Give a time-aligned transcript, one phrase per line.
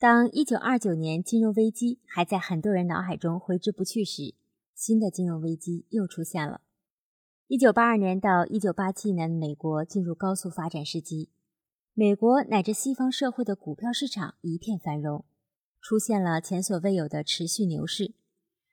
[0.00, 4.34] 当1929年金融危机还在很多人脑海中挥之不去时，
[4.74, 6.62] 新的金融危机又出现了。
[7.48, 11.28] 1982年到1987年，美国进入高速发展时期，
[11.92, 15.26] 美国乃至西方社会的股票市场一片繁荣，
[15.82, 18.14] 出现了前所未有的持续牛市。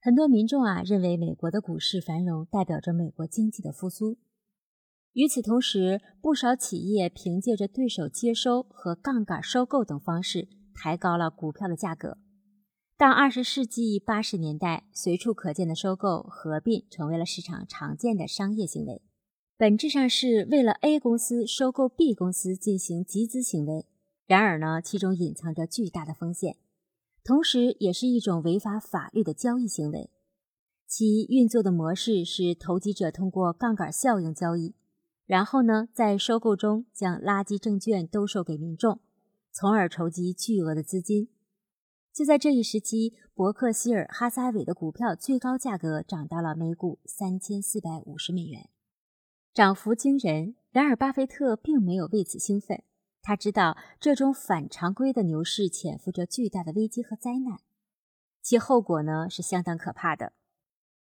[0.00, 4.18] 很多民众啊认为美国的股市繁荣代表着美国经济的复苏。
[5.12, 10.48] 与此同时，不少企业凭借着对手接收和杠杆收购等方式。
[10.74, 12.18] 抬高了股票的价格。
[12.96, 19.02] 到二十世纪八十年代，随处可见的收购、合并成为了市场常见的商业行为，
[19.56, 23.86] 本质上是为了 A 公司收购 B 公司进行集资行为。
[24.26, 26.56] 然而呢，其中隐藏着巨大的风险，
[27.24, 30.10] 同时也是一种违法法律的交易行为。
[30.86, 34.74] 其运作的模式是投机者通过杠杆效应交易，
[35.26, 39.00] 然后呢，在收购中将垃圾证券兜售给民众。
[39.52, 41.28] 从而筹集巨额的资金。
[42.12, 48.68] 就在这一时期，伯克希尔哈撒韦的股票最高价格涨到了每股三千四百五十美元，
[49.54, 50.56] 涨幅惊人。
[50.70, 52.82] 然而，巴菲特并没有为此兴奋。
[53.22, 57.60] 他知道这种反常规的牛市潜伏着巨大的危机和灾难，
[58.42, 60.32] 其后果呢是相当可怕的。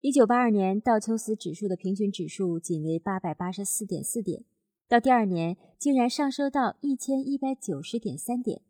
[0.00, 4.44] 一九八二年，道琼斯指数的平均指数仅为八百八十四点四点。
[4.88, 8.62] 到第二年，竟然上升到一千一百九十点三点，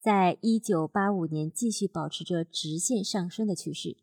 [0.00, 3.98] 在一九八五年继续保持着直线上升的趋势，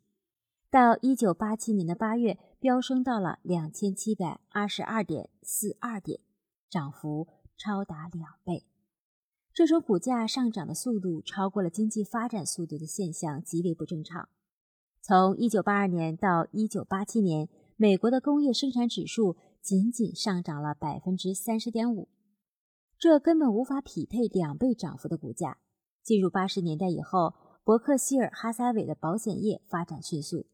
[0.70, 6.20] 到一九八七年的八月，飙升到了两千七百二十二点四二点，
[6.68, 8.62] 涨幅超达两倍。
[9.52, 14.28] 这种股价上涨的速度超过了经济发展速度的现象极为不正常。
[15.02, 19.34] 从一九八二年到一九八七年，美国的工业生产指数。
[19.62, 22.08] 仅仅上涨了百分之三十点五，
[22.98, 25.58] 这根本无法匹配两倍涨幅的股价。
[26.02, 30.46] 进入八十年代以后，伯克希尔哈撒韦的保险业发展迅速，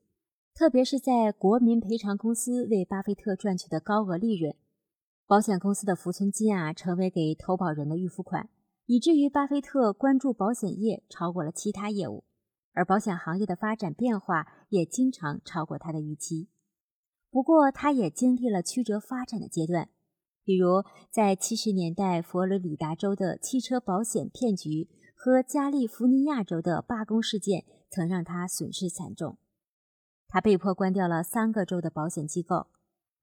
[0.55, 4.55] 特别是在国民赔偿公司为巴菲特赚取的高额利润，
[5.27, 8.51] 保险公司的浮存金啊，成为给投保人的预付款，
[8.87, 12.25] 以至于巴菲特关注保险业超过了其他业务，
[12.73, 16.49] 而保险行业的发展变化也经常超过他的预期。
[17.37, 19.91] 不过，他也经历了曲折发展的阶段，
[20.43, 29.37] 比如在七十年代，佛罗里达州的汽车保险骗局和加利福尼亚州的罢工事件曾让他损失惨重，
[30.27, 32.69] 他被迫关掉了三个州的保险机构。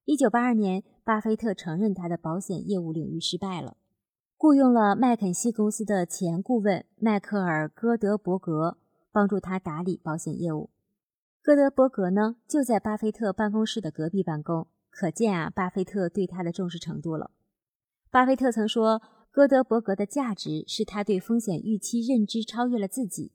[0.06, 3.78] 一九八二年，巴菲特承认他的保险业务领域失败了，
[4.38, 8.78] 雇佣了麦肯锡公司的前顾问迈克尔·戈德伯格
[9.12, 10.70] 帮助他打理保险业务。
[11.44, 17.32] 戈德伯格呢，就在巴菲特办公室的隔壁办公，可见啊，巴菲特对他的重视程度了。
[18.10, 23.34] 巴菲特曾说，戈德伯格的价值是他对风险预期认知超越了自己。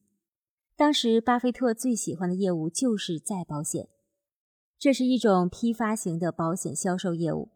[0.75, 3.91] 当时，巴菲特最喜欢的业务就是再保险，
[4.79, 7.51] 这是一种批发型的保险销售业务。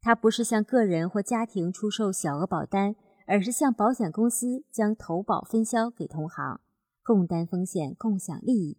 [0.00, 2.96] 它不是向个人或家庭出售小额保单，
[3.28, 6.60] 而是向保险公司将投保分销给同行，
[7.04, 8.78] 共担风险，共享利益。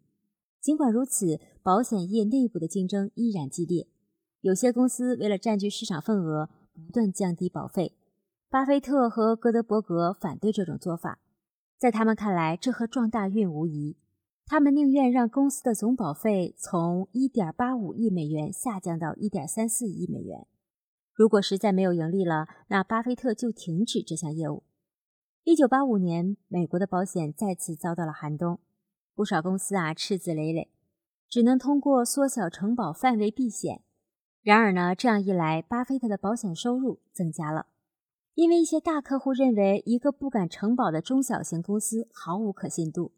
[0.62, 3.88] 尽管如此，保险业内部的竞争依然激烈。
[4.42, 7.98] 有些公司为了占据市场份额，不断降低保费。
[8.50, 11.20] 巴菲特和戈德伯格反对这种做法，
[11.78, 13.98] 在他们看来，这和撞大运无异。
[14.46, 20.48] 他们宁愿让公司的总保费从1.85亿美元下降到1.34亿美元。
[21.14, 24.64] 如果实在没有盈利了，那巴菲特就停止这项业务。
[25.44, 28.60] 1985年，美国的保险再次遭到了寒冬。
[29.18, 30.70] 不少公司啊，赤字累累，
[31.28, 33.82] 只能通过缩小承保范围避险。
[34.44, 37.66] 然而呢，这样一来，巴菲特的保险收入增加了，
[38.36, 43.12] 因为一些大客户认为一个不敢承保的中小型公司毫无可信度，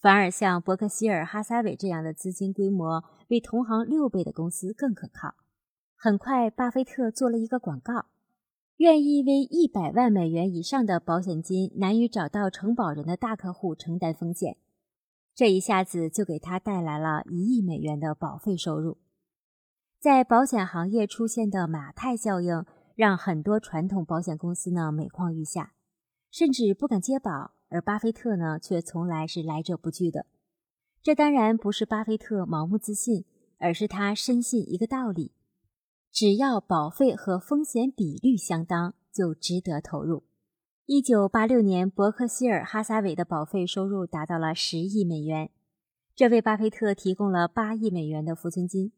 [0.00, 5.36] 反而像伯克希尔哈撒韦这样的资金规模为同行六倍的公司更可靠。
[5.94, 8.06] 很快，巴菲特做了一个广告，
[8.78, 14.56] 愿意为一百万美元以上的保险金难以找到承保人的大客户承担风险。
[15.38, 18.98] 这一下子就给他带来了一亿美元的保费收入。
[20.00, 22.64] 在保险行业出现的马太效应，
[22.96, 25.74] 让很多传统保险公司呢每况愈下，
[26.32, 27.52] 甚至不敢接保。
[27.68, 30.26] 而巴菲特呢，却从来是来者不拒的。
[31.04, 33.24] 这当然不是巴菲特盲目自信，
[33.58, 35.30] 而是他深信一个道理：
[36.10, 40.24] 只要保费和风险比率相当，就值得投入。
[40.90, 45.50] 一九八六年，伯克希尔哈撒韦的保费收入达到了十亿美元，
[46.14, 48.90] 这为巴菲特提供了八亿美元的浮存金。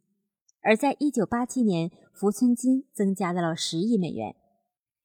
[0.63, 4.37] 而在一九八七年，浮存金增加到了十亿美元。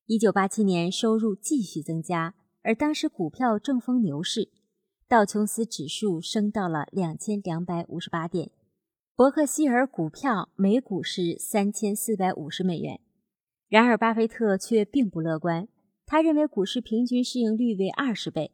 [0.06, 4.52] 一九八七年，收入继续增加，而当时股票正逢牛市，
[5.08, 8.52] 道琼斯指数升到了两千两百五十八点，
[9.16, 13.00] 伯克希尔股票每股是三千四百五十美元。
[13.68, 15.68] 然而，巴菲特却并不乐观，
[16.06, 18.52] 他认为股市平均市盈率为二十倍。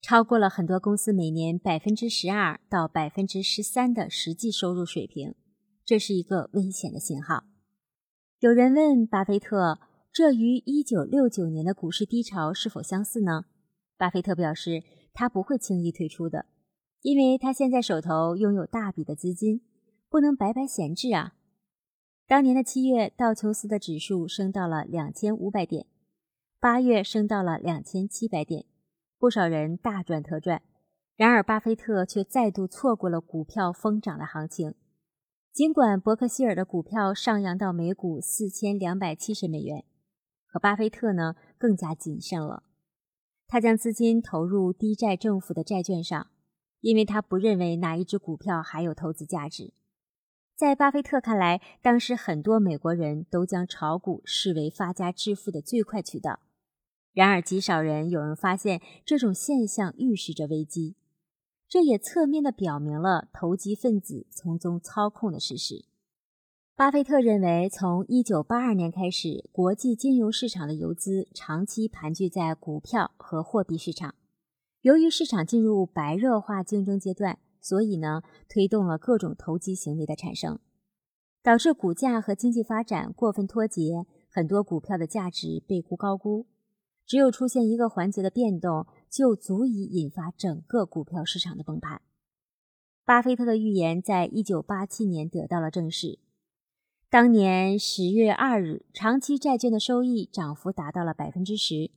[0.00, 5.34] 超过了很多公司每年百分之十二到百分之十三的实际收入水平，
[5.84, 7.42] 这是一个危险的信号。
[8.38, 9.80] 有人问巴菲特
[10.14, 13.46] ：“这与一九六九年的股市低潮是否相似呢？”
[13.98, 16.46] 巴菲特表示，他不会轻易退出的，
[17.02, 19.62] 因为他现在手头拥有大笔的资金，
[20.08, 21.34] 不能白白闲置啊。
[22.28, 25.86] 当年的七月，道琼斯的指数升到了两千五百点，
[26.60, 28.64] 八月升到了两千七百点。
[29.16, 30.60] 不少人大赚特赚，
[31.14, 34.74] 然而巴菲特却再度错过了股票疯涨的行情。
[35.52, 39.84] 尽管伯克希尔的股票上扬到每股四千两百七十美元，
[40.48, 42.64] 可巴菲特呢更加谨慎了。
[43.46, 46.28] 他将资金投入低债政府的债券上，
[46.80, 49.72] 因为他不认为哪一只股票还有投资价值。
[50.56, 56.40] 在巴菲特看来，当时很多美国人都将炒股视为发家致富的最快渠道。
[57.18, 60.94] 然而，极少人有人发现这种现象预示着危机，
[61.68, 65.84] 这也侧面的表明了投机分子从中操控的事实。
[66.76, 74.14] 巴菲特认为，从1982年开始，国际金融市场的游资长期盘踞在股票和货币市场。
[74.82, 80.60] 由于市场进入白热化竞争阶段，所以呢，推动了各种投机行为的产生，
[81.42, 86.46] 导致股价和经济发展过分脱节，很多股票的价值被估高估。
[87.08, 92.02] 只有出现一个环节的变动，就足以引发整个股票市场的崩盘。
[93.06, 96.18] 巴菲特的预言在一九八七年得到了证实。
[97.08, 101.90] 当年十月二日，长期债券的收益涨幅达到了百分之十。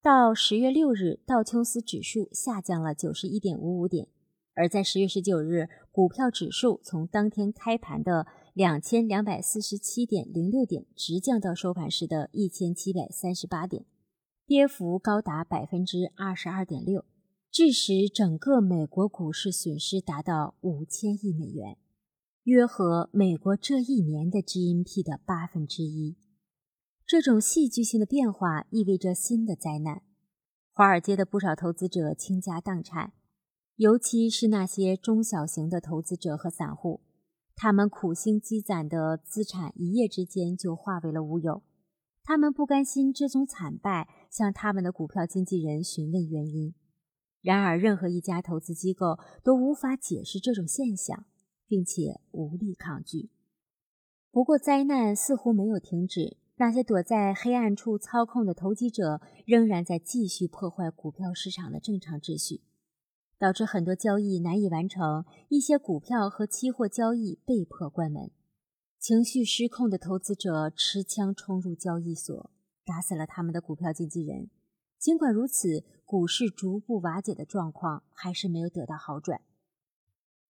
[0.00, 4.06] 到十月六日，道琼斯指数下降了九十一点五五点，
[4.54, 13.84] 而在十月十九日，股票指数从当天开盘的两千两百四十七点零六点直降到收盘时的一千七百三十八点。
[14.46, 17.04] 跌幅高达百分之二十二点六，
[17.50, 21.76] 致使整个美国股市损失达到五千亿美元，
[22.44, 26.16] 约合美国这一年的 GNP 的八分之一。
[27.04, 30.02] 这种戏剧性的变化意味着新的灾难。
[30.72, 33.14] 华尔街的不少投资者倾家荡产，
[33.74, 37.00] 尤其是那些中小型的投资者和散户，
[37.56, 41.64] 他们苦心积攒的资产一夜之间就化为了乌有。
[42.28, 46.74] 他们不甘心这种惨败，向他们的股票经纪人询问原因。
[47.40, 51.24] 然而，任何一家投资机构都无法解释这种现象，
[51.68, 53.30] 并且无力抗拒。
[54.32, 56.36] 不过，灾难似乎没有停止。
[56.56, 62.62] 那些躲在黑暗处操控的投机者仍然在继续破坏股票市场的正常秩序，
[63.38, 68.32] 导致很多交易难以完成，一些股票和期货交易被迫关门。
[69.06, 72.50] 情绪失控的投资者持枪冲入交易所，
[72.84, 74.50] 打死了他们的股票经纪人。
[74.98, 79.42] 尽管如此，股市逐步瓦解的状况还是没有得到好转。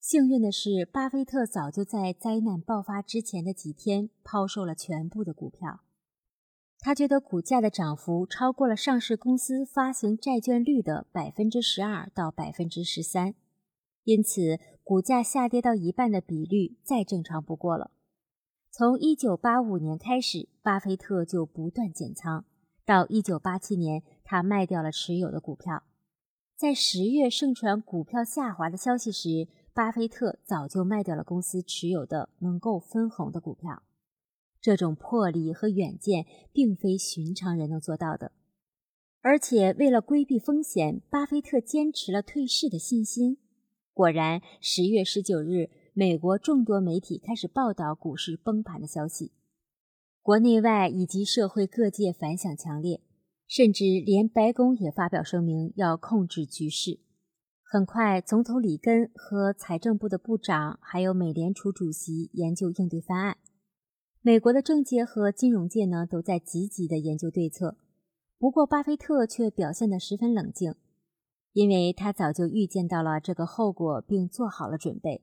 [0.00, 5.80] 幸运的是，巴菲特早就在灾难爆发之前的几天抛售了全部的股票。
[6.78, 13.34] 他觉得股价的涨幅超过了上市公司发行债券率的百分之十二到百分之十三，
[14.04, 17.90] 因此股价下跌到一半的比率再正常不过了。
[18.78, 22.44] 从1985年开始，巴菲特就不断减仓。
[22.84, 25.84] 到1987年，他卖掉了持有的股票。
[26.58, 33.82] 在十月盛传股票下滑的消息时，巴菲特早就卖掉了公司持有的能够分红的股票。
[34.60, 38.32] 这种魄力和远见并非寻常人能做到的。
[39.22, 43.38] 而且，为了规避风险，巴菲特坚持了退市的信心。
[43.94, 45.70] 果然，十月十九日。
[45.98, 49.32] 美国众多媒体开始报道股市崩盘的消息，
[50.20, 53.00] 国内外以及社会各界反响强烈，
[53.48, 57.00] 甚至连白宫也发表声明要控制局势。
[57.62, 63.38] 很快，总统里根和财政部的部长，还有美联储主席研究应对方案。
[64.20, 67.78] 美国的政界和金融界呢，都在积极的研究对策。
[68.38, 70.74] 不过，巴菲特却表现得十分冷静，
[71.54, 75.22] 因为他早就预见到了这个后果，并做好了准备。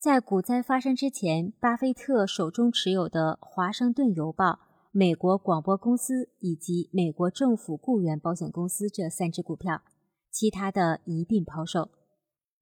[0.00, 4.52] 在股灾发生之前，巴菲特手中持有的《华盛顿邮报》、
[4.92, 9.82] 美国广播公司以及美国政府雇员保险公司这三只股票，
[10.30, 11.90] 其他的一并抛售。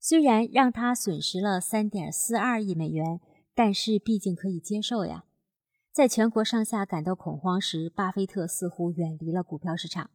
[0.00, 3.21] 虽然让他损失了三点四二亿美元，
[3.54, 5.25] 但是毕竟可以接受呀。
[5.92, 10.11] 在全国上下感到恐慌时，巴菲特似乎远离了股票市场。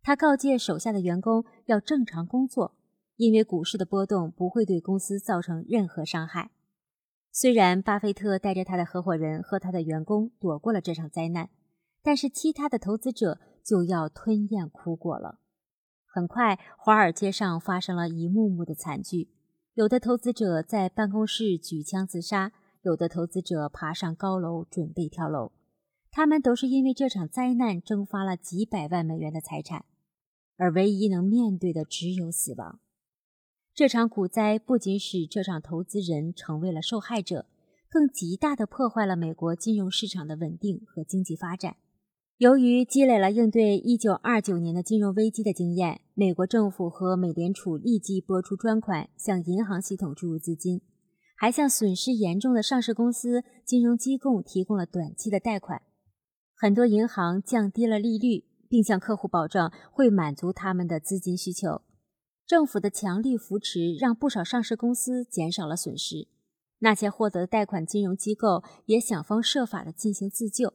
[0.00, 2.74] 他告诫手下的员工要正常工作。
[3.16, 6.50] 因为股市的波动不会对公司造成任何伤害。
[7.36, 11.50] 虽然巴菲特带着他的合伙人和他的员工躲过了这场灾难，
[12.00, 15.40] 但是其他的投资者就要吞咽苦果了。
[16.06, 19.30] 很快，华尔街上发生了一幕幕的惨剧：
[19.72, 25.50] 有的投资者在办公室举枪自杀，有的投资者爬上高楼准备跳楼。
[26.12, 29.84] 他们都是因为这场灾难蒸发了几百万美元的财产，
[30.56, 32.78] 而唯一能面对的只有死亡。
[33.76, 37.46] 这场股灾不仅使这场投资人成为了受害者，
[37.90, 41.74] 更极大地破坏了美国金融市场的稳定和经济发展。
[42.36, 50.80] 由于积累了应对1929年的金融危机的经验，美国政府和美联储立即拨出专款，向银行系统注入资金，
[51.36, 55.82] 还向损失严重的上市公司、金融机构提供了短期的贷款。
[56.54, 61.82] 很多银行降低了利率，并向客户保证会满足他们的资金需求。
[62.46, 66.28] 政府的强力扶持让不少上市公司减少了损失，
[66.80, 70.74] 那些获得贷款金融机构也想方设法地进行自救，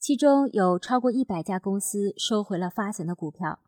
[0.00, 3.60] 其中有超过一百家公司收回了发行的股票。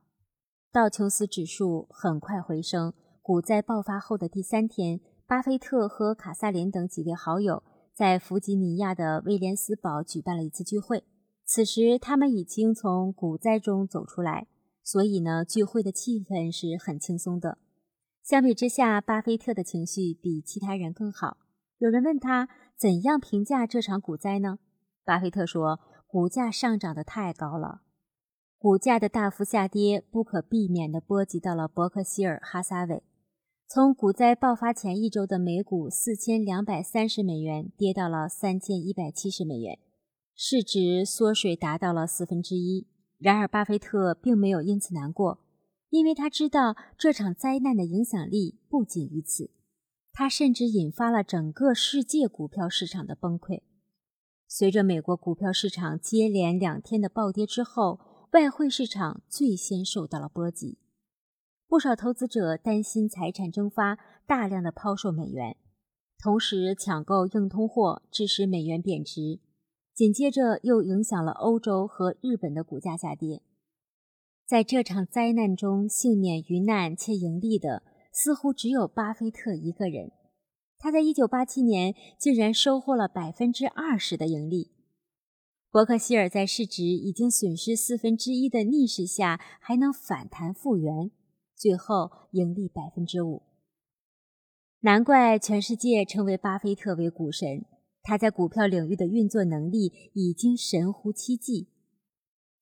[0.73, 2.93] 道琼斯指数很快回升。
[3.23, 11.03] 股灾爆发后的第三天，巴菲特和卡萨林等几位好友在弗吉尼亚的威廉斯堡举办了一次聚会。
[11.45, 14.47] 此时，他们已经从股灾中走出来。
[14.87, 17.59] 所以呢，聚会的气氛是很轻松的。
[18.23, 21.39] 相比之下，巴菲特的情绪比其他人更好。
[21.79, 24.61] 有人问他怎样评价这场股灾呢？
[25.05, 27.83] 巴菲特说：“股价上涨的太高了，
[28.59, 33.03] 股价的大幅下跌不可避免地波及到了伯克希尔哈撒韦。
[33.69, 39.81] 从股灾爆发前一周的每股四千两百三十美元跌到了三千一百七十美元，
[40.37, 42.87] 市值缩水达到了四分之一。”
[43.19, 45.41] 然而，巴菲特并没有因此难过，
[45.89, 49.51] 因为他知道这场灾难的影响力不仅于此，
[50.13, 53.63] 它甚至引发了整个世界股票市场的崩溃。
[54.47, 58.01] 随着美国股票市场接连两天的暴跌之后，
[58.33, 60.79] 外汇市场最先受到了波及，
[61.67, 65.57] 不少投资者担心财产蒸发，大量的抛售美元，
[66.19, 69.41] 同时抢购硬通货，致使美元贬值。
[69.97, 73.41] 紧接着又影响了欧洲和日本的股价下跌。
[74.45, 80.13] 在这场灾难中幸免于难且盈利的，似乎只有巴菲特一个人。
[80.77, 84.73] 他在1987年竟然收获了百分之二十的盈利。
[85.71, 91.11] 伯克希尔在市值已经损失四分之一的逆势下，还能反弹复原，
[91.55, 93.45] 最后盈利百分之五。
[94.81, 97.65] 难怪全世界称为巴菲特为股神。
[98.07, 101.67] 他在股票领域的运作能力已经神乎其技。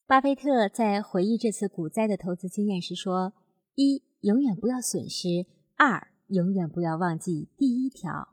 [0.07, 3.35] 巴菲特在回忆这次股灾的投资经验时说
[3.77, 5.47] ：“一，永远不要损失；
[5.77, 8.29] 二，永远不要忘记第一条。”